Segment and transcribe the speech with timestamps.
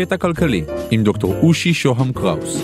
[0.00, 2.62] קטע כלכלי עם דוקטור אושי שוהם קראוס.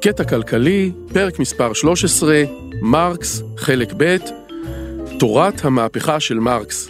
[0.00, 2.42] קטע כלכלי, פרק מספר 13,
[2.82, 4.16] מרקס, חלק ב',
[5.18, 6.88] תורת המהפכה של מרקס.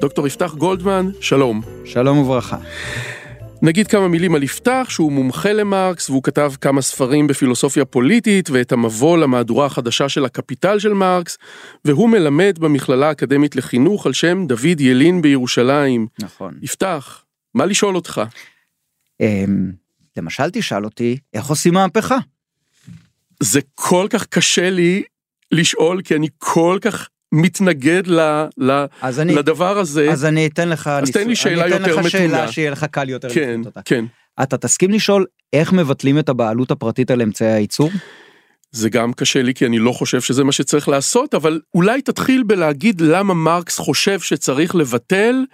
[0.00, 1.62] דוקטור יפתח גולדמן, שלום.
[1.84, 2.56] שלום וברכה.
[3.66, 8.72] נגיד כמה מילים על יפתח, שהוא מומחה למרקס, והוא כתב כמה ספרים בפילוסופיה פוליטית, ואת
[8.72, 11.38] המבוא למהדורה החדשה של הקפיטל של מרקס,
[11.84, 16.06] והוא מלמד במכללה האקדמית לחינוך על שם דוד ילין בירושלים.
[16.18, 16.58] נכון.
[16.62, 18.22] יפתח, מה לשאול אותך?
[19.20, 19.72] אמ,
[20.16, 22.18] למשל תשאל אותי, איך עושים מהפכה?
[23.42, 25.02] זה כל כך קשה לי
[25.52, 30.10] לשאול, כי אני כל כך מתנגד ל, ל, אז אני, לדבר הזה.
[30.10, 32.52] אז אני אתן לך, אז תן לי שאלה אני אתן יותר לך שאלה מתונה.
[32.52, 33.80] שיהיה לך קל יותר כן, לפנות אותה.
[33.84, 34.04] כן.
[34.42, 37.90] אתה תסכים לשאול איך מבטלים את הבעלות הפרטית על אמצעי הייצור?
[38.70, 42.42] זה גם קשה לי כי אני לא חושב שזה מה שצריך לעשות, אבל אולי תתחיל
[42.42, 45.44] בלהגיד למה מרקס חושב שצריך לבטל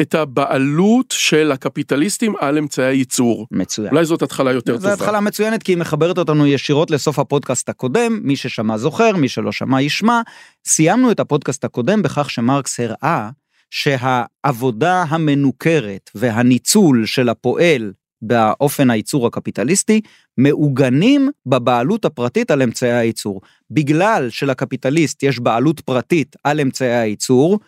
[0.00, 3.46] את הבעלות של הקפיטליסטים על אמצעי הייצור.
[3.50, 3.88] מצוין.
[3.88, 4.92] אולי זאת התחלה יותר זו טובה.
[4.92, 9.52] התחלה מצוינת כי היא מחברת אותנו ישירות לסוף הפודקאסט הקודם, מי ששמע זוכר, מי שלא
[9.52, 10.20] שמע ישמע.
[10.66, 13.30] סיימנו את הפודקאסט הקודם בכך שמרקס הראה
[13.70, 20.00] שהעבודה המנוכרת והניצול של הפועל באופן הייצור הקפיטליסטי
[20.38, 23.40] מעוגנים בבעלות הפרטית על אמצעי הייצור.
[23.70, 27.58] בגלל שלקפיטליסט יש בעלות פרטית על אמצעי הייצור,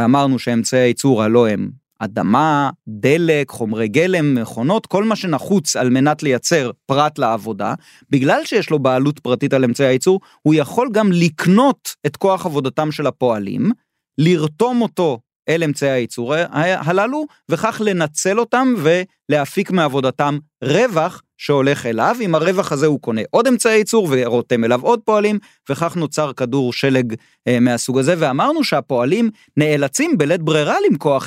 [0.00, 6.22] ואמרנו שאמצעי הייצור הלא הם אדמה, דלק, חומרי גלם, מכונות, כל מה שנחוץ על מנת
[6.22, 7.74] לייצר פרט לעבודה,
[8.10, 12.92] בגלל שיש לו בעלות פרטית על אמצעי הייצור, הוא יכול גם לקנות את כוח עבודתם
[12.92, 13.70] של הפועלים,
[14.18, 22.34] לרתום אותו אל אמצעי הייצור הללו, וכך לנצל אותם ולהפיק מעבודתם רווח שהולך אליו, עם
[22.34, 25.38] הרווח הזה הוא קונה עוד אמצעי ייצור ורותם אליו עוד פועלים,
[25.70, 27.14] וכך נוצר כדור שלג
[27.48, 30.76] אה, מהסוג הזה, ואמרנו שהפועלים נאלצים בלית ברירה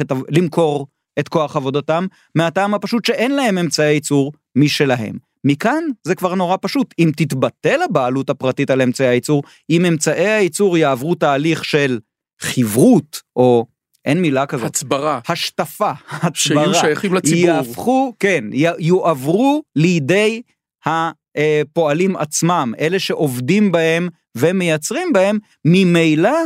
[0.01, 0.87] את, למכור
[1.19, 2.05] את כוח עבודתם,
[2.35, 5.17] מהטעם הפשוט שאין להם אמצעי ייצור משלהם.
[5.43, 10.77] מכאן זה כבר נורא פשוט, אם תתבטל הבעלות הפרטית על אמצעי הייצור, אם אמצעי הייצור
[10.77, 11.99] יעברו תהליך של
[12.41, 13.65] חברות, או
[14.05, 14.65] אין מילה כזאת.
[14.65, 15.19] הצברה.
[15.29, 16.31] השטפה, הצברה.
[16.33, 17.39] שיהיו שייכים לציבור.
[17.39, 18.43] יהפכו, כן,
[18.79, 20.41] יועברו לידי
[20.85, 26.37] הפועלים עצמם, אלה שעובדים בהם ומייצרים בהם, ממילא,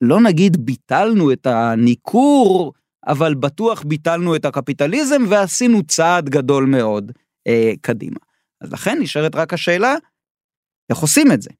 [0.00, 2.72] לא נגיד ביטלנו את הניכור,
[3.06, 7.12] אבל בטוח ביטלנו את הקפיטליזם ועשינו צעד גדול מאוד
[7.46, 8.18] אה, קדימה.
[8.60, 9.94] אז לכן נשארת רק השאלה,
[10.90, 11.50] איך עושים את זה?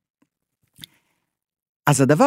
[1.87, 2.27] אז הדבר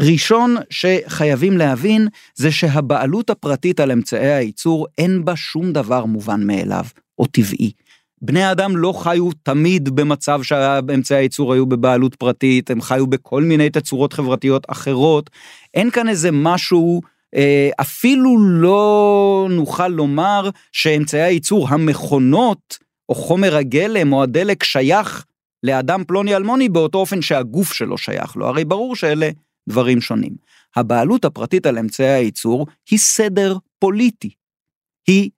[0.00, 6.84] הראשון שחייבים להבין זה שהבעלות הפרטית על אמצעי הייצור אין בה שום דבר מובן מאליו
[7.18, 7.72] או טבעי.
[8.22, 13.70] בני האדם לא חיו תמיד במצב שאמצעי הייצור היו בבעלות פרטית, הם חיו בכל מיני
[13.70, 15.30] תצורות חברתיות אחרות.
[15.74, 17.00] אין כאן איזה משהו,
[17.34, 22.78] אה, אפילו לא נוכל לומר שאמצעי הייצור, המכונות,
[23.08, 25.24] או חומר הגלם או הדלק שייך
[25.62, 29.30] לאדם פלוני אלמוני באותו אופן שהגוף שלו שייך לו, הרי ברור שאלה
[29.68, 30.32] דברים שונים.
[30.76, 34.30] הבעלות הפרטית על אמצעי הייצור היא סדר פוליטי.
[35.06, 35.30] היא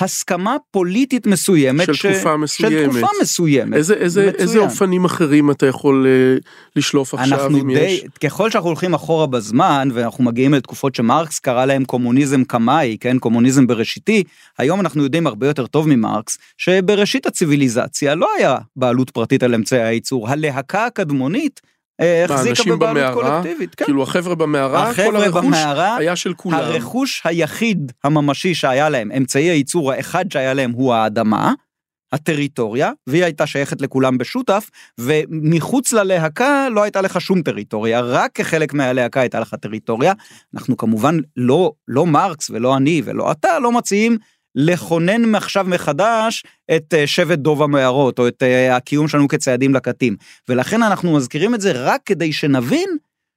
[0.00, 1.86] הסכמה פוליטית מסוימת.
[1.86, 2.06] של ש...
[2.06, 2.72] תקופה מסוימת.
[2.72, 3.74] של תקופה מסוימת.
[3.76, 4.42] איזה, איזה, מצוין.
[4.42, 6.36] איזה אופנים אחרים אתה יכול אה,
[6.76, 8.04] לשלוף עכשיו, אנחנו אם די, יש?
[8.24, 13.66] ככל שאנחנו הולכים אחורה בזמן, ואנחנו מגיעים לתקופות שמרקס קרא להם קומוניזם קמאי, כן, קומוניזם
[13.66, 14.24] בראשיתי,
[14.58, 19.82] היום אנחנו יודעים הרבה יותר טוב ממרקס, שבראשית הציוויליזציה לא היה בעלות פרטית על אמצעי
[19.82, 21.60] הייצור, הלהקה הקדמונית
[22.00, 23.42] החזיקה אנשים בבעלות במערה?
[23.42, 23.74] קולקטיבית.
[23.74, 23.84] כן.
[23.84, 26.58] כאילו החבר'ה במערה, כל החבר'ה הרכוש במערה, היה של כולם.
[26.58, 31.52] הרכוש היחיד הממשי שהיה להם, אמצעי הייצור האחד שהיה להם הוא האדמה,
[32.12, 34.70] הטריטוריה, והיא הייתה שייכת לכולם בשותף,
[35.00, 40.12] ומחוץ ללהקה לא הייתה לך שום טריטוריה, רק כחלק מהלהקה הייתה לך טריטוריה.
[40.54, 44.18] אנחנו כמובן לא, לא מרקס ולא אני ולא אתה לא מציעים
[44.54, 46.44] לכונן עכשיו מחדש
[46.76, 50.16] את אה, שבט דוב המערות, או את אה, הקיום שלנו כציידים לקטים.
[50.48, 52.88] ולכן אנחנו מזכירים את זה רק כדי שנבין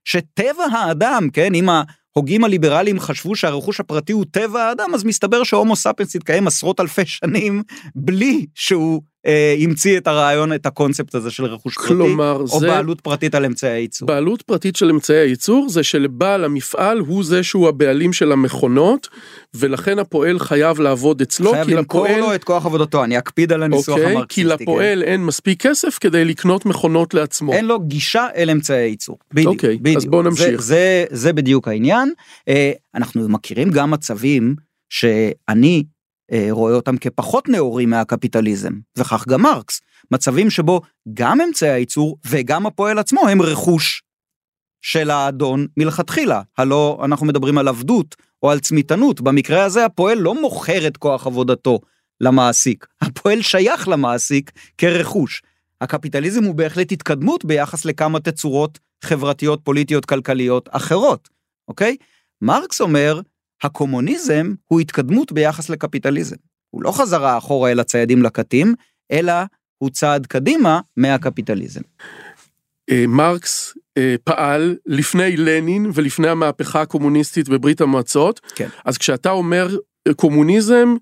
[0.05, 1.69] שטבע האדם, כן, אם
[2.15, 7.05] ההוגים הליברליים חשבו שהרכוש הפרטי הוא טבע האדם, אז מסתבר שהומו ספיאנס התקיים עשרות אלפי
[7.05, 7.63] שנים
[7.95, 9.01] בלי שהוא
[9.59, 12.67] המציא את הרעיון, את הקונספט הזה של רכוש פרטי, כלומר, או זה...
[12.67, 14.07] בעלות פרטית על אמצעי הייצור.
[14.07, 19.09] בעלות פרטית של אמצעי הייצור זה שלבעל המפעל הוא זה שהוא הבעלים של המכונות
[19.53, 23.51] ולכן הפועל חייב לעבוד אצלו חייב כי למכור לפועל, לו את כוח עבודתו, אני אקפיד
[23.51, 24.65] על הניסוח אוקיי, כי המרקסיסטי.
[24.65, 24.71] כן.
[24.71, 27.53] לפועל אין מספיק כסף כדי לקנות מכונות לעצמו.
[27.53, 29.17] אין לו גישה אל אמצעי ייצור.
[29.33, 29.97] בדיוק, אוקיי, בדיוק.
[29.97, 30.61] אז בוא נמשיך.
[30.61, 32.13] זה, זה, זה בדיוק העניין.
[32.47, 34.55] אה, אנחנו מכירים גם מצבים
[34.89, 36.00] שאני אה,
[36.49, 39.81] רואה אותם כפחות נאורים מהקפיטליזם, וכך גם מרקס.
[40.11, 40.81] מצבים שבו
[41.13, 44.03] גם אמצעי הייצור וגם הפועל עצמו הם רכוש
[44.81, 46.41] של האדון מלכתחילה.
[46.57, 49.21] הלא אנחנו מדברים על עבדות או על צמיתנות.
[49.21, 51.79] במקרה הזה הפועל לא מוכר את כוח עבודתו
[52.21, 52.87] למעסיק.
[53.01, 55.41] הפועל שייך למעסיק כרכוש.
[55.81, 61.29] הקפיטליזם הוא בהחלט התקדמות ביחס לכמה תצורות חברתיות, פוליטיות, כלכליות אחרות,
[61.67, 61.97] אוקיי?
[62.41, 63.21] מרקס אומר,
[63.63, 66.35] הקומוניזם הוא התקדמות ביחס לקפיטליזם.
[66.69, 68.73] הוא לא חזרה אחורה אל הציידים לקטים,
[69.11, 69.33] אלא
[69.77, 71.81] הוא צעד קדימה מהקפיטליזם.
[72.91, 78.41] אה, מרקס אה, פעל לפני לנין ולפני המהפכה הקומוניסטית בברית המועצות.
[78.55, 78.67] כן.
[78.85, 80.95] אז כשאתה אומר אה, קומוניזם,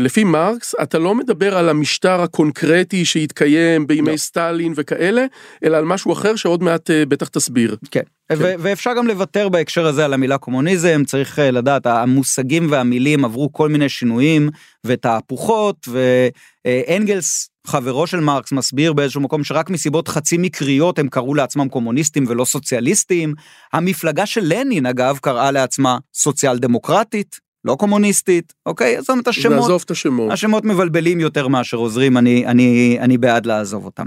[0.00, 4.16] לפי מרקס, אתה לא מדבר על המשטר הקונקרטי שהתקיים בימי לא.
[4.16, 5.24] סטלין וכאלה,
[5.64, 7.76] אלא על משהו אחר שעוד מעט בטח תסביר.
[7.90, 8.34] כן, כן.
[8.38, 13.88] ואפשר גם לוותר בהקשר הזה על המילה קומוניזם, צריך לדעת, המושגים והמילים עברו כל מיני
[13.88, 14.50] שינויים
[14.86, 21.68] ותהפוכות, ואנגלס חברו של מרקס מסביר באיזשהו מקום שרק מסיבות חצי מקריות הם קראו לעצמם
[21.68, 23.34] קומוניסטים ולא סוציאליסטים.
[23.72, 29.00] המפלגה של לנין אגב קראה לעצמה סוציאל דמוקרטית, לא קומוניסטית, אוקיי?
[29.00, 30.32] זאת אומרת השמות, לעזוב את השמות.
[30.32, 34.06] השמות מבלבלים יותר מאשר עוזרים, אני, אני, אני בעד לעזוב אותם.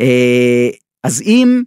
[0.00, 0.68] אה,
[1.04, 1.62] אז אם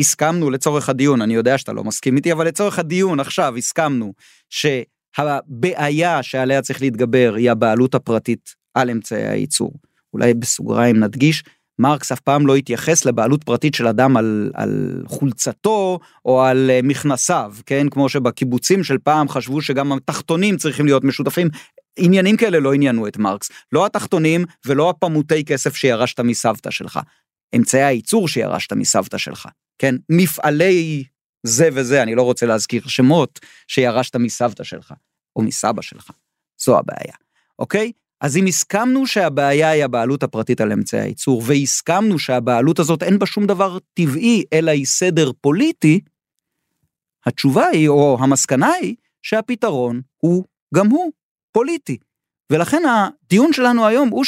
[0.00, 4.12] הסכמנו לצורך הדיון, אני יודע שאתה לא מסכים איתי, אבל לצורך הדיון עכשיו הסכמנו
[4.50, 9.72] שהבעיה שעליה צריך להתגבר היא הבעלות הפרטית על אמצעי הייצור.
[10.14, 11.42] אולי בסוגריים נדגיש,
[11.80, 16.80] מרקס אף פעם לא התייחס לבעלות פרטית של אדם על, על חולצתו או על אה,
[16.82, 17.88] מכנסיו, כן?
[17.88, 21.48] כמו שבקיבוצים של פעם חשבו שגם התחתונים צריכים להיות משותפים.
[21.96, 27.00] עניינים כאלה לא עניינו את מרקס, לא התחתונים ולא הפמוטי כסף שירשת מסבתא שלך.
[27.56, 29.48] אמצעי הייצור שירשת מסבתא שלך,
[29.78, 29.94] כן?
[30.08, 31.04] מפעלי
[31.46, 34.94] זה וזה, אני לא רוצה להזכיר שמות, שירשת מסבתא שלך,
[35.36, 36.10] או מסבא שלך.
[36.64, 37.14] זו הבעיה,
[37.58, 37.92] אוקיי?
[38.20, 43.26] אז אם הסכמנו שהבעיה היא הבעלות הפרטית על אמצעי הייצור, והסכמנו שהבעלות הזאת אין בה
[43.26, 46.00] שום דבר טבעי, אלא היא סדר פוליטי,
[47.26, 50.44] התשובה היא, או המסקנה היא, שהפתרון הוא
[50.74, 51.12] גם הוא
[51.52, 51.98] פוליטי.
[52.52, 54.24] ולכן הדיון שלנו היום הוא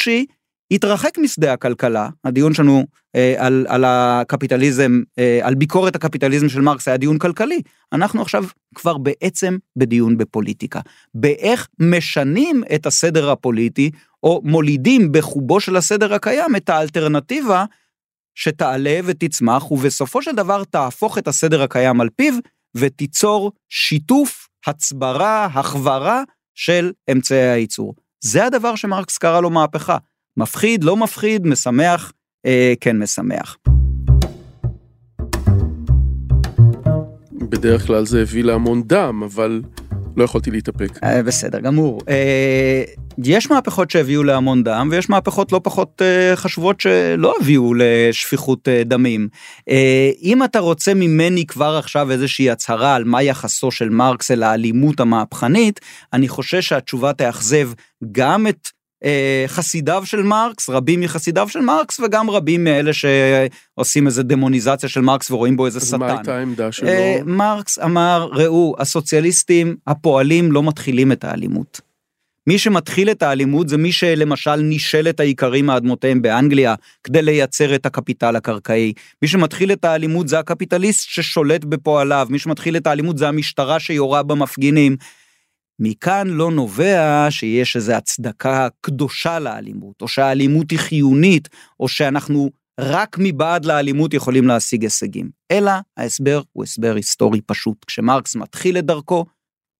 [0.73, 2.85] התרחק משדה הכלכלה, הדיון שלנו
[3.15, 7.61] אה, על, על הקפיטליזם, אה, על ביקורת הקפיטליזם של מרקס היה דיון כלכלי.
[7.93, 8.43] אנחנו עכשיו
[8.75, 10.79] כבר בעצם בדיון בפוליטיקה.
[11.15, 13.91] באיך משנים את הסדר הפוליטי,
[14.23, 17.65] או מולידים בחובו של הסדר הקיים את האלטרנטיבה
[18.35, 22.33] שתעלה ותצמח, ובסופו של דבר תהפוך את הסדר הקיים על פיו,
[22.75, 26.23] ותיצור שיתוף, הצברה, החברה
[26.55, 27.95] של אמצעי הייצור.
[28.23, 29.97] זה הדבר שמרקס קרא לו מהפכה.
[30.37, 32.11] מפחיד, לא מפחיד, משמח,
[32.45, 33.57] אה, כן משמח.
[37.33, 39.61] בדרך כלל זה הביא להמון דם, אבל
[40.17, 40.99] לא יכולתי להתאפק.
[41.03, 42.01] אה, בסדר גמור.
[42.09, 42.83] אה,
[43.23, 48.83] יש מהפכות שהביאו להמון דם, ויש מהפכות לא פחות אה, חשובות שלא הביאו לשפיכות אה,
[48.83, 49.27] דמים.
[49.69, 54.43] אה, אם אתה רוצה ממני כבר עכשיו איזושהי הצהרה על מה יחסו של מרקס אל
[54.43, 55.79] האלימות המהפכנית,
[56.13, 57.69] אני חושש שהתשובה תאכזב
[58.11, 58.69] גם את
[59.47, 65.31] חסידיו של מרקס, רבים מחסידיו של מרקס וגם רבים מאלה שעושים איזה דמוניזציה של מרקס
[65.31, 65.99] ורואים בו איזה אז שטן.
[65.99, 66.87] מה הייתה העמדה שלו?
[66.87, 71.81] אה, מרקס אמר, ראו, הסוציאליסטים, הפועלים לא מתחילים את האלימות.
[72.47, 77.85] מי שמתחיל את האלימות זה מי שלמשל נישל את האיכרים מאדמותיהם באנגליה כדי לייצר את
[77.85, 78.93] הקפיטל הקרקעי.
[79.21, 84.23] מי שמתחיל את האלימות זה הקפיטליסט ששולט בפועליו, מי שמתחיל את האלימות זה המשטרה שיורה
[84.23, 84.95] במפגינים.
[85.85, 91.49] מכאן לא נובע שיש איזו הצדקה קדושה לאלימות, או שהאלימות היא חיונית,
[91.79, 92.49] או שאנחנו
[92.79, 95.29] רק מבעד לאלימות יכולים להשיג הישגים.
[95.51, 97.85] אלא ההסבר הוא הסבר היסטורי פשוט.
[97.85, 99.25] כשמרקס מתחיל את דרכו,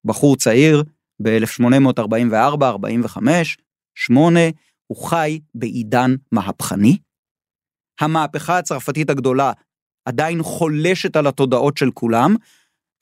[0.06, 0.84] בחור צעיר,
[1.22, 3.18] ב-1844-45,
[3.96, 4.40] 8,
[4.88, 6.98] הוא חי בעידן מהפכני.
[8.00, 9.52] המהפכה הצרפתית הגדולה
[10.06, 12.36] עדיין חולשת על התודעות של כולם,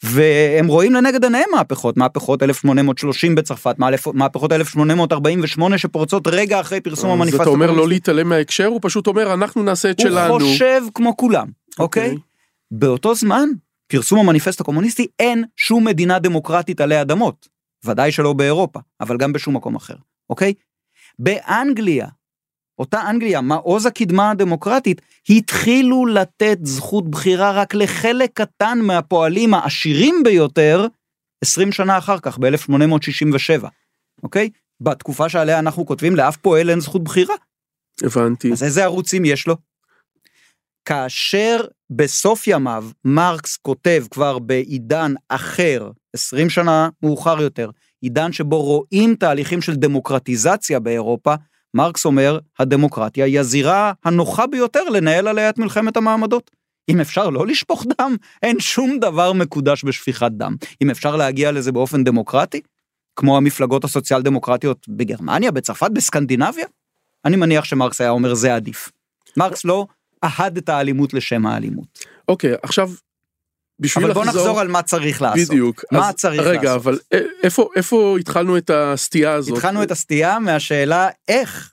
[0.04, 3.76] והם רואים לנגד עיניהם מהפכות, מהפכות 1830 בצרפת,
[4.14, 7.36] מהפכות 1848 שפורצות רגע אחרי פרסום המניפסט.
[7.36, 10.34] אז אתה אומר לא להתעלם מההקשר, הוא פשוט אומר אנחנו נעשה את הוא שלנו.
[10.34, 11.48] הוא חושב כמו כולם,
[11.80, 12.12] אוקיי?
[12.12, 12.16] Okay.
[12.16, 12.20] Okay?
[12.72, 13.50] באותו זמן,
[13.88, 17.48] פרסום המניפסט הקומוניסטי, אין שום מדינה דמוקרטית עלי אדמות.
[17.86, 19.96] ודאי שלא באירופה, אבל גם בשום מקום אחר,
[20.30, 20.54] אוקיי?
[21.20, 22.08] באנגליה,
[22.80, 30.88] אותה אנגליה, מעוז הקדמה הדמוקרטית, התחילו לתת זכות בחירה רק לחלק קטן מהפועלים העשירים ביותר
[31.44, 33.68] 20 שנה אחר כך, ב-1867,
[34.24, 34.50] אוקיי?
[34.82, 37.36] בתקופה שעליה אנחנו כותבים, לאף פועל אין זכות בחירה.
[38.04, 38.52] הבנתי.
[38.52, 39.56] אז איזה ערוצים יש לו?
[40.86, 47.70] כאשר בסוף ימיו מרקס כותב כבר בעידן אחר, 20 שנה מאוחר יותר,
[48.02, 51.36] עידן שבו רואים תהליכים של דמוקרטיזציה באירופה,
[51.74, 56.52] מרקס אומר, הדמוקרטיה היא הזירה הנוחה ביותר לנהל עליה את מלחמת המעמדות.
[56.90, 60.56] אם אפשר לא לשפוך דם, אין שום דבר מקודש בשפיכת דם.
[60.82, 62.62] אם אפשר להגיע לזה באופן דמוקרטי,
[63.16, 66.66] כמו המפלגות הסוציאל דמוקרטיות בגרמניה, בצרפת, בסקנדינביה,
[67.26, 68.92] אני מניח שמרקס היה אומר זה עדיף.
[69.38, 69.86] מרקס לא
[70.24, 72.00] אהד את האלימות לשם האלימות.
[72.28, 72.92] אוקיי, עכשיו,
[73.82, 74.42] בשביל אבל בוא לחזור...
[74.42, 75.48] נחזור על מה צריך לעשות.
[75.48, 75.84] בדיוק.
[75.92, 76.82] מה אז צריך רגע, לעשות?
[76.82, 79.58] אבל א- איפה, איפה התחלנו את הסטייה הזאת?
[79.58, 81.72] התחלנו את הסטייה מהשאלה איך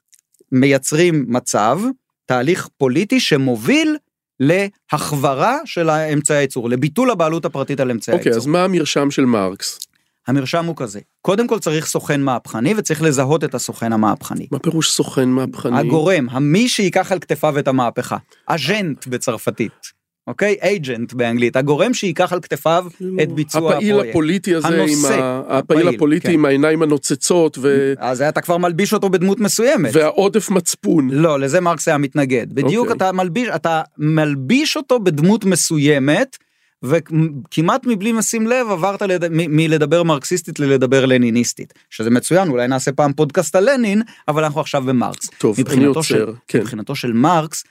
[0.53, 1.81] מייצרים מצב,
[2.27, 3.97] תהליך פוליטי שמוביל
[4.41, 8.43] להחברה של אמצעי הייצור, לביטול הבעלות הפרטית על אמצעי אוקיי, הייצור.
[8.43, 9.79] אז מה המרשם של מרקס?
[10.27, 14.47] המרשם הוא כזה, קודם כל צריך סוכן מהפכני וצריך לזהות את הסוכן המהפכני.
[14.53, 15.79] מה פירוש סוכן מהפכני?
[15.79, 19.98] הגורם, המי שייקח על כתפיו את המהפכה, אג'נט בצרפתית,
[20.29, 20.57] אוקיי?
[20.63, 22.87] אייג'נט באנגלית, הגורם שייקח על כתפיו
[23.23, 24.11] את ביצוע הפעיל הפרויקט.
[24.11, 25.41] הפוליטי הזה, הנושא, עם ה...
[25.59, 26.33] הפעיל הפעיל, הפוליטי כן.
[26.35, 27.95] עם העיניים הנוצצות ו...
[27.99, 29.91] אז אתה כבר מלביש אותו בדמות מסוימת.
[29.95, 31.11] והעודף מצפון.
[31.11, 32.53] לא, לזה מרקס היה מתנגד.
[32.53, 32.97] בדיוק אוקיי.
[32.97, 36.37] אתה מלביש, אתה מלביש אותו בדמות מסוימת,
[36.83, 39.25] וכמעט מבלי לשים לב עברת לד...
[39.31, 41.75] מלדבר מרקסיסטית ללדבר לניניסטית.
[41.91, 45.31] שזה מצוין, אולי נעשה פעם פודקאסט על לנין, אבל אנחנו עכשיו במרקס.
[45.39, 46.03] טוב, אני עוצר.
[46.03, 46.61] של, כן.
[46.61, 47.65] מבחינתו של מרקס,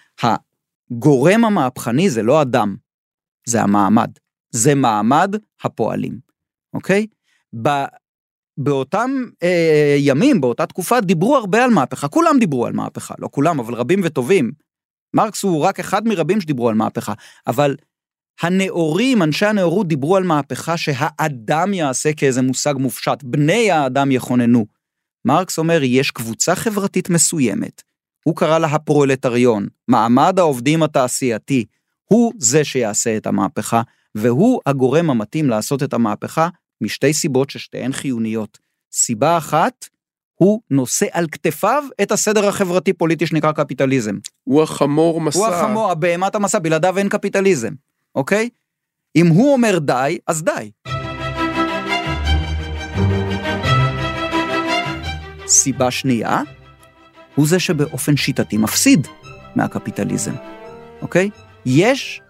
[0.92, 2.76] הגורם המהפכני זה לא אדם,
[3.48, 4.12] זה המעמד.
[4.50, 6.20] זה מעמד הפועלים,
[6.74, 7.08] אוקיי?
[7.62, 7.70] ב...
[8.58, 9.12] באותם
[9.44, 13.74] אה, ימים, באותה תקופה, דיברו הרבה על מהפכה, כולם דיברו על מהפכה, לא כולם, אבל
[13.74, 14.52] רבים וטובים.
[15.14, 17.14] מרקס הוא רק אחד מרבים שדיברו על מהפכה,
[17.48, 17.76] אבל
[18.42, 24.66] הנאורים, אנשי הנאורות דיברו על מהפכה שהאדם יעשה כאיזה מושג מופשט, בני האדם יכוננו.
[25.26, 27.84] מרקס אומר, יש קבוצה חברתית מסוימת,
[28.28, 31.66] הוא קרא לה הפרולטריון, מעמד העובדים התעשייתי,
[32.06, 33.82] הוא זה שיעשה את המהפכה,
[34.16, 36.50] והוא הגורם המתאים לעשות את המהפכה
[36.82, 38.58] משתי סיבות ששתיהן חיוניות.
[38.92, 39.86] סיבה אחת,
[40.36, 44.16] הוא נושא על כתפיו את הסדר החברתי-פוליטי שנקרא קפיטליזם.
[44.44, 45.40] הוא החמור מסע.
[45.40, 47.74] הוא החמור, הבהמת המסע, בלעדיו אין קפיטליזם,
[48.16, 48.50] אוקיי?
[49.16, 50.72] אם הוא אומר די, אז די.
[55.48, 56.42] סיבה שנייה,
[57.38, 59.08] הוא זה שבאופן שיטתי מפסיד
[59.56, 60.34] מהקפיטליזם,
[61.02, 61.30] אוקיי?
[61.66, 62.22] יש,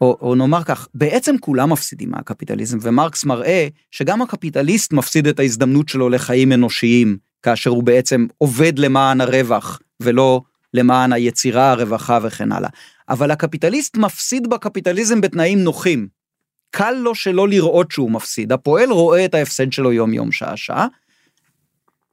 [0.00, 5.88] או, או נאמר כך, בעצם כולם מפסידים מהקפיטליזם, ומרקס מראה שגם הקפיטליסט מפסיד את ההזדמנות
[5.88, 10.40] שלו לחיים אנושיים, כאשר הוא בעצם עובד למען הרווח, ולא
[10.74, 12.70] למען היצירה, הרווחה וכן הלאה.
[13.08, 16.08] אבל הקפיטליסט מפסיד בקפיטליזם בתנאים נוחים.
[16.70, 18.52] קל לו שלא לראות שהוא מפסיד.
[18.52, 20.86] הפועל רואה את ההפסד שלו יום-יום, שעה-שעה.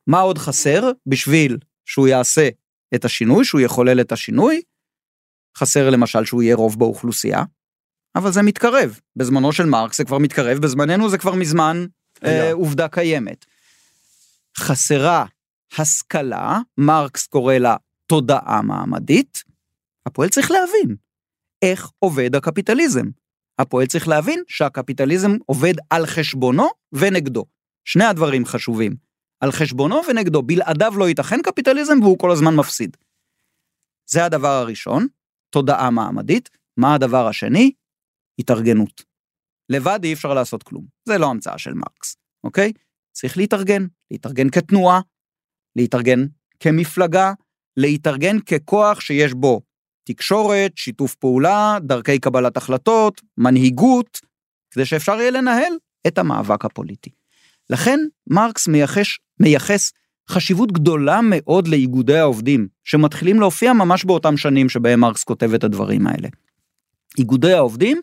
[0.08, 2.50] מה עוד חסר בשביל שהוא יעשה
[2.96, 4.62] את השינוי, שהוא יחולל את השינוי?
[5.58, 7.44] חסר למשל שהוא יהיה רוב באוכלוסייה,
[8.16, 9.00] אבל זה מתקרב.
[9.16, 11.86] בזמנו של מרקס זה כבר מתקרב, בזמננו זה כבר מזמן.
[12.24, 13.46] אה, עובדה קיימת.
[14.58, 15.26] חסרה
[15.78, 17.76] השכלה, מרקס קורא לה
[18.08, 19.44] תודעה מעמדית,
[20.06, 20.96] הפועל צריך להבין
[21.62, 23.06] איך עובד הקפיטליזם.
[23.60, 27.46] הפועל צריך להבין שהקפיטליזם עובד על חשבונו ונגדו.
[27.86, 28.96] שני הדברים חשובים.
[29.46, 32.98] על חשבונו ונגדו, בלעדיו לא ייתכן קפיטליזם והוא כל הזמן מפסיד.
[34.10, 35.08] זה הדבר הראשון,
[35.50, 36.50] תודעה מעמדית.
[36.78, 37.72] מה הדבר השני?
[38.40, 39.04] התארגנות.
[39.70, 40.86] לבד אי אפשר לעשות כלום.
[41.08, 42.74] זה לא המצאה של מרקס, אוקיי?
[43.12, 45.02] צריך להתארגן, להתארגן כתנועה,
[45.76, 46.26] להתארגן
[46.60, 47.34] כמפלגה,
[47.78, 49.62] להתארגן ככוח שיש בו
[50.04, 54.22] תקשורת, שיתוף פעולה, דרכי קבלת החלטות, מנהיגות,
[54.72, 55.74] כדי שאפשר יהיה לנהל
[56.08, 57.10] את המאבק הפוליטי.
[57.70, 59.08] לכן מרקס מייחס,
[59.40, 59.92] מייחס
[60.30, 66.08] חשיבות גדולה מאוד לאיגודי העובדים, שמתחילים להופיע ממש באותם שנים שבהם מרקס כותב את הדברים
[66.08, 66.28] האלה.
[67.18, 68.02] איגודי העובדים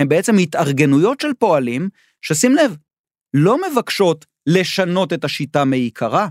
[0.00, 1.88] הם בעצם התארגנויות של פועלים,
[2.22, 2.76] ששים לב,
[3.34, 6.28] לא מבקשות לשנות את השיטה מעיקרה,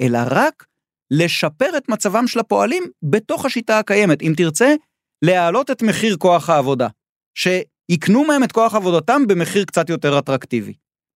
[0.00, 0.66] אלא רק
[1.10, 4.22] לשפר את מצבם של הפועלים בתוך השיטה הקיימת.
[4.22, 4.74] אם תרצה,
[5.22, 6.88] להעלות את מחיר כוח העבודה,
[7.34, 10.74] שיקנו מהם את כוח עבודתם במחיר קצת יותר אטרקטיבי.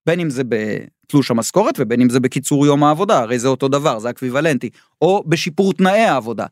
[0.08, 3.98] בין אם זה בתלוש המשכורת ובין אם זה בקיצור יום העבודה, הרי זה אותו דבר,
[3.98, 4.70] זה אקוויוולנטי,
[5.02, 6.46] או בשיפור תנאי העבודה.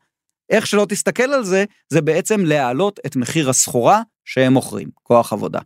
[0.49, 5.59] איך שלא תסתכל על זה, זה בעצם להעלות את מחיר הסחורה שהם מוכרים, כוח עבודה.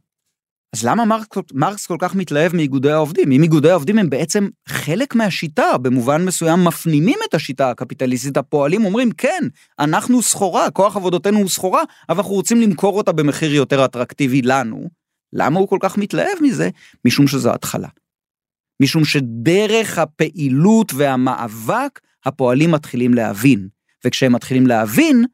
[0.75, 3.31] אז למה מרקס, מרקס כל כך מתלהב מאיגודי העובדים?
[3.31, 9.11] אם איגודי העובדים הם בעצם חלק מהשיטה, במובן מסוים מפנימים את השיטה הקפיטליסטית, הפועלים אומרים,
[9.11, 9.43] כן,
[9.79, 15.00] אנחנו סחורה, כוח עבודתנו הוא סחורה, אבל אנחנו רוצים למכור אותה במחיר יותר אטרקטיבי לנו.
[15.33, 16.69] למה הוא כל כך מתלהב מזה?
[17.05, 17.87] משום שזו התחלה.
[18.81, 23.67] משום שדרך הפעילות והמאבק, הפועלים מתחילים להבין,
[24.05, 25.25] וכשהם מתחילים להבין,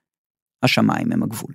[0.64, 1.54] השמיים הם הגבול.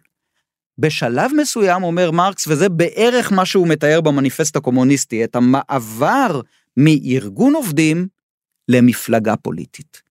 [0.78, 6.40] בשלב מסוים אומר מרקס, וזה בערך מה שהוא מתאר במניפסט הקומוניסטי, את המעבר
[6.76, 8.08] מארגון עובדים
[8.68, 10.02] למפלגה פוליטית.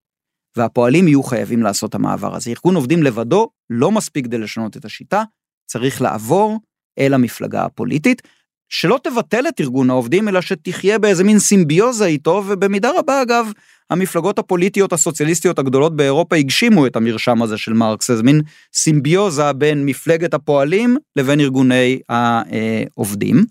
[0.58, 2.50] והפועלים יהיו חייבים לעשות המעבר הזה.
[2.50, 5.24] ארגון עובדים לבדו לא מספיק כדי לשנות את השיטה,
[5.66, 6.60] צריך לעבור
[7.00, 8.22] אל המפלגה הפוליטית,
[8.70, 13.52] שלא תבטל את ארגון העובדים, אלא שתחיה באיזה מין סימביוזה איתו, ובמידה רבה אגב,
[13.90, 18.42] המפלגות הפוליטיות הסוציאליסטיות הגדולות באירופה הגשימו את המרשם הזה של מרקס, איזה מין
[18.74, 23.46] סימביוזה בין מפלגת הפועלים לבין ארגוני העובדים.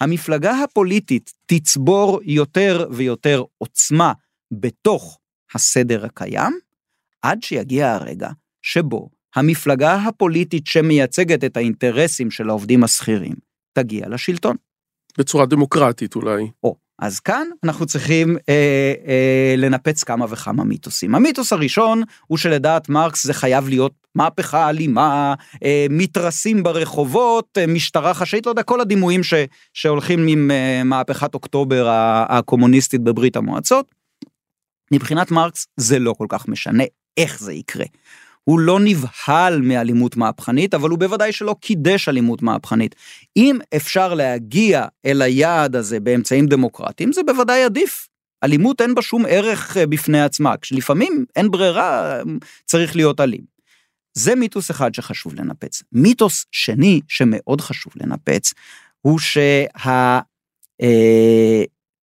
[0.00, 4.12] המפלגה הפוליטית תצבור יותר ויותר עוצמה
[4.52, 5.18] בתוך
[5.54, 6.52] הסדר הקיים,
[7.22, 8.28] עד שיגיע הרגע
[8.62, 13.34] שבו המפלגה הפוליטית שמייצגת את האינטרסים של העובדים השכירים
[13.72, 14.56] תגיע לשלטון.
[15.18, 16.50] בצורה דמוקרטית אולי.
[16.62, 21.14] או, אז כאן אנחנו צריכים אה, אה, לנפץ כמה וכמה מיתוסים.
[21.14, 28.14] המיתוס הראשון הוא שלדעת מרקס זה חייב להיות מהפכה אלימה, אה, מתרסים ברחובות, אה, משטרה
[28.14, 29.34] חשאית, לא יודע, כל הדימויים ש,
[29.72, 31.86] שהולכים עם אה, מהפכת אוקטובר
[32.28, 33.94] הקומוניסטית בברית המועצות.
[34.92, 36.84] מבחינת מרקס זה לא כל כך משנה
[37.16, 37.84] איך זה יקרה.
[38.44, 42.94] הוא לא נבהל מאלימות מהפכנית, אבל הוא בוודאי שלא קידש אלימות מהפכנית.
[43.36, 48.08] אם אפשר להגיע אל היעד הזה באמצעים דמוקרטיים, זה בוודאי עדיף.
[48.44, 52.18] אלימות אין בה שום ערך אה, בפני עצמה, כשלפעמים אין ברירה,
[52.64, 53.54] צריך להיות אלים.
[54.14, 55.82] זה מיתוס אחד שחשוב לנפץ.
[55.92, 58.54] מיתוס שני שמאוד חשוב לנפץ,
[59.00, 59.18] הוא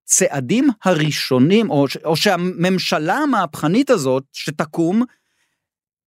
[0.10, 5.04] שהצעדים אה, הראשונים, או, או שהממשלה המהפכנית הזאת שתקום,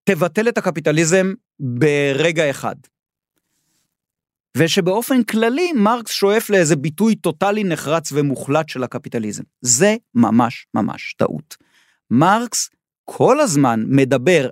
[0.04, 2.74] תבטל את הקפיטליזם ברגע אחד.
[4.56, 9.42] ושבאופן כללי מרקס שואף לאיזה ביטוי טוטאלי נחרץ ומוחלט של הקפיטליזם.
[9.60, 11.56] זה ממש ממש טעות.
[12.10, 12.70] מרקס
[13.04, 14.48] כל הזמן מדבר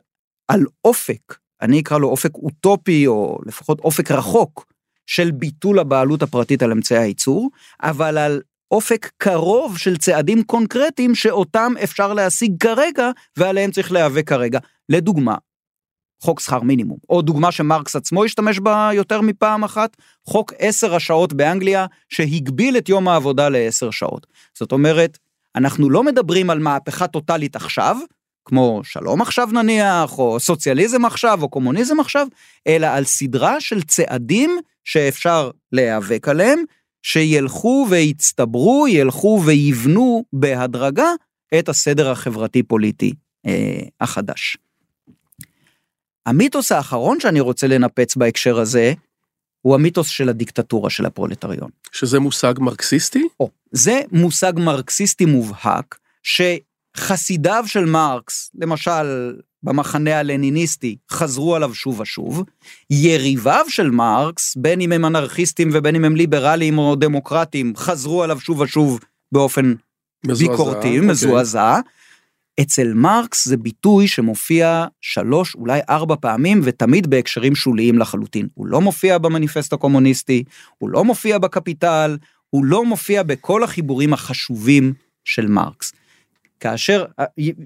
[0.48, 4.72] על אופק, אני אקרא לו אופק אוטופי או לפחות אופק רחוק
[5.06, 7.50] של ביטול הבעלות הפרטית על אמצעי הייצור,
[7.82, 8.40] אבל על
[8.72, 14.58] אופק קרוב של צעדים קונקרטיים שאותם אפשר להשיג כרגע ועליהם צריך להיאבק כרגע.
[14.88, 15.36] לדוגמה,
[16.22, 21.32] חוק שכר מינימום, או דוגמה שמרקס עצמו השתמש בה יותר מפעם אחת, חוק עשר השעות
[21.32, 24.26] באנגליה שהגביל את יום העבודה לעשר שעות.
[24.58, 25.18] זאת אומרת,
[25.56, 27.96] אנחנו לא מדברים על מהפכה טוטאלית עכשיו,
[28.44, 32.26] כמו שלום עכשיו נניח, או סוציאליזם עכשיו, או קומוניזם עכשיו,
[32.66, 36.64] אלא על סדרה של צעדים שאפשר להיאבק עליהם,
[37.02, 41.08] שילכו ויצטברו, ילכו ויבנו בהדרגה
[41.58, 43.12] את הסדר החברתי-פוליטי
[43.46, 44.56] אה, החדש.
[46.26, 48.92] המיתוס האחרון שאני רוצה לנפץ בהקשר הזה,
[49.60, 51.70] הוא המיתוס של הדיקטטורה של הפרולטריון.
[51.92, 53.28] שזה מושג מרקסיסטי?
[53.40, 62.42] או, זה מושג מרקסיסטי מובהק, שחסידיו של מרקס, למשל במחנה הלניניסטי, חזרו עליו שוב ושוב.
[62.90, 68.40] יריביו של מרקס, בין אם הם אנרכיסטים ובין אם הם ליברליים או דמוקרטיים, חזרו עליו
[68.40, 69.00] שוב ושוב
[69.32, 69.74] באופן
[70.26, 71.00] מזועזע, ביקורתי, אוקיי.
[71.00, 71.80] מזועזע.
[72.60, 78.48] אצל מרקס זה ביטוי שמופיע שלוש, אולי ארבע פעמים, ותמיד בהקשרים שוליים לחלוטין.
[78.54, 80.44] הוא לא מופיע במניפסט הקומוניסטי,
[80.78, 82.16] הוא לא מופיע בקפיטל,
[82.50, 84.92] הוא לא מופיע בכל החיבורים החשובים
[85.24, 85.92] של מרקס.
[86.62, 87.24] כאשר אה,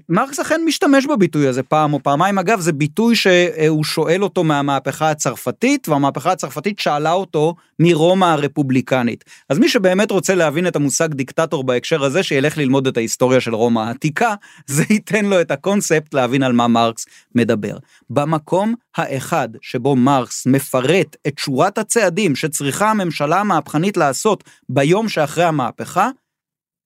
[0.09, 5.09] מרקס אכן משתמש בביטוי הזה פעם או פעמיים אגב זה ביטוי שהוא שואל אותו מהמהפכה
[5.09, 11.63] הצרפתית והמהפכה הצרפתית שאלה אותו מרומא הרפובליקנית אז מי שבאמת רוצה להבין את המושג דיקטטור
[11.63, 14.35] בהקשר הזה שילך ללמוד את ההיסטוריה של רומא העתיקה
[14.75, 17.05] זה ייתן לו את הקונספט להבין על מה מרקס
[17.35, 17.77] מדבר.
[18.09, 26.09] במקום האחד שבו מרקס מפרט את שורת הצעדים שצריכה הממשלה המהפכנית לעשות ביום שאחרי המהפכה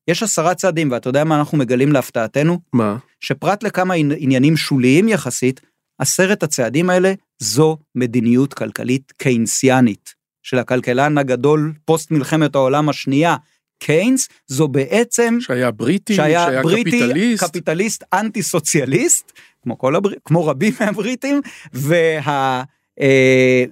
[0.08, 2.60] יש עשרה צעדים, ואתה יודע מה אנחנו מגלים להפתעתנו?
[2.74, 2.98] מה?
[3.20, 5.62] שפרט לכמה עניינים שוליים יחסית,
[6.00, 13.36] עשרת הצעדים האלה זו מדיניות כלכלית קיינסיאנית של הכלכלן הגדול פוסט מלחמת העולם השנייה.
[13.84, 19.32] קיינס זו בעצם שהיה בריטי שהיה, שהיה בריטי, קפיטליסט קפיטליסט אנטי סוציאליסט
[19.64, 20.10] כמו כל הבר...
[20.26, 21.42] כמו רבים מהבריטים
[21.74, 22.64] וה...
[23.02, 23.64] אה,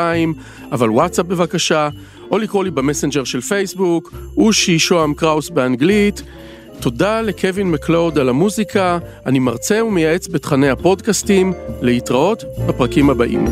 [0.72, 1.88] אבל וואטסאפ בבקשה,
[2.30, 6.22] או לקרוא לי במסנג'ר של פייסבוק, אושי שוהם קראוס באנגלית.
[6.80, 13.44] תודה לקווין מקלוד על המוזיקה, אני מרצה ומייעץ בתכני הפודקאסטים, להתראות בפרקים הבאים.